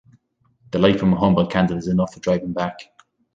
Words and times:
The 0.71 0.79
light 0.79 0.99
from 0.99 1.13
a 1.13 1.15
humble 1.15 1.45
candle 1.45 1.77
is 1.77 1.87
enough 1.87 2.11
to 2.15 2.19
drive 2.19 2.41
him 2.41 2.53
back. 2.53 2.89